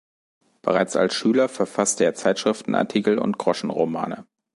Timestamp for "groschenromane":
3.37-4.25